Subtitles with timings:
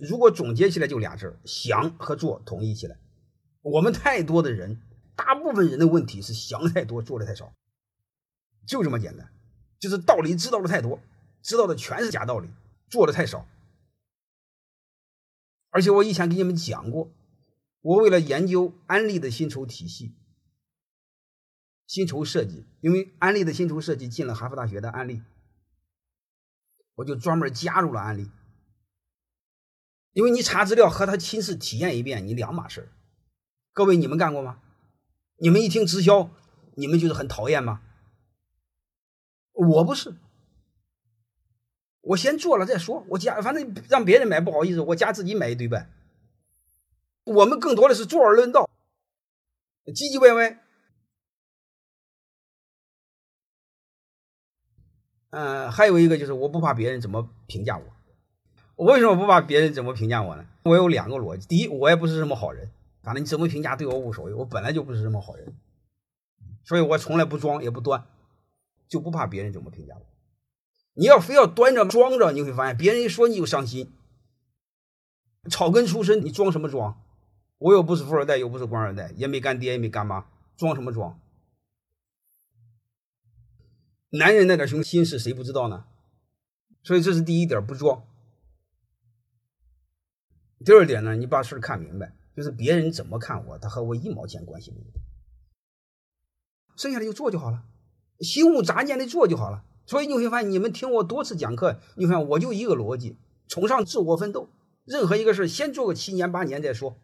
[0.00, 2.98] 如果总结起来就俩字儿想和做统一起来。
[3.62, 4.80] 我们太多的人，
[5.14, 7.52] 大部分人的问题是想太多，做的太少，
[8.66, 9.30] 就这么简单。
[9.78, 11.00] 就是道理知道的太多，
[11.42, 12.48] 知道的全是假道理，
[12.88, 13.46] 做的太少。
[15.68, 17.12] 而且我以前给你们讲过，
[17.82, 20.14] 我为了研究安利的薪酬体系、
[21.86, 25.22] 薪酬设计，因为安利的薪酬设计进了哈佛大学的安利，
[26.94, 28.30] 我就专门加入了安利。
[30.12, 32.88] 因为你查资料和他亲自体验一遍，你两码事
[33.72, 34.60] 各位，你们干过吗？
[35.36, 36.30] 你们一听直销，
[36.74, 37.80] 你们就是很讨厌吗？
[39.52, 40.16] 我不是，
[42.00, 43.04] 我先做了再说。
[43.10, 45.88] 我家反正让别人买不好意思，我家自己买一堆呗。
[47.24, 48.68] 我们更多的是坐而论道，
[49.86, 50.58] 唧唧歪歪。
[55.30, 57.99] 嗯，还有一个就是我不怕别人怎么评价我。
[58.80, 60.46] 我为什么不怕别人怎么评价我呢？
[60.62, 62.70] 我有两个逻辑：第一，我也不是什么好人，
[63.02, 65.54] 反正你怎么评价对我无所谓，我本来就不是什么好人，
[66.64, 68.06] 所以我从来不装也不端。
[68.88, 70.02] 就不怕别人怎么评价我。
[70.94, 73.92] 你要非要端着装着，你会发现别人一说你就伤心。
[75.50, 77.00] 草根出身，你装什么装？
[77.58, 80.24] 我又不是富二代，又不是官二代，也没干爹，也没干妈，
[80.56, 81.20] 装什么装？
[84.08, 85.84] 男人那点熊心事谁不知道呢？
[86.82, 88.02] 所以这是第一点，不装。
[90.64, 95.00] 第二点呢，你把事看明白，就是别人怎么看我，他和我一毛钱关系没有，
[96.76, 97.64] 剩下的就做就好了。
[98.20, 103.16] 心无杂念的做就好了，所以你会发现，你们听我多次讲课，你看我就一个逻辑：
[103.48, 104.50] 崇尚自我奋斗。
[104.84, 106.98] 任何一个事先做个七年八年再说，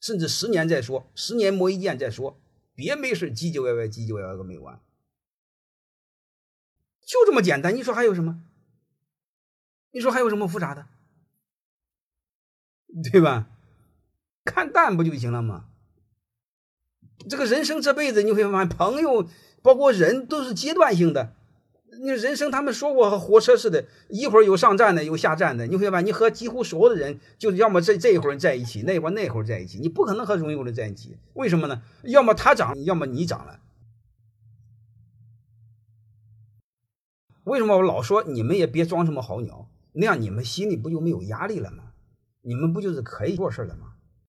[0.00, 2.40] 甚至十年再说，十年磨一剑再说，
[2.74, 4.80] 别没事唧唧歪歪，唧唧歪歪个没完。
[7.04, 8.42] 就这么简单，你说还有什么？
[9.90, 10.86] 你说还有什么复杂的？
[13.10, 13.48] 对吧？
[14.44, 15.66] 看淡不就行了吗？
[17.28, 19.28] 这个人生这辈子，你会发现朋友。
[19.62, 21.34] 包括人都是阶段性的，
[22.02, 25.68] 你人生他们说过和火车似的，一会儿有上站的，有下站的。
[25.68, 31.16] 你会发现，你和几乎所有的人，就要么这这一会儿在一起，那一会儿那一会儿在一起，你不可能和所有人在一起。
[31.34, 31.80] 为什么呢？
[32.02, 33.60] 要么他涨，要么你涨了。
[37.44, 39.68] 为什么我老说你们也别装什么好鸟？
[39.92, 41.91] 那样你们心里不就没有压力了吗？
[42.42, 43.94] 你们不就是可以做事了吗？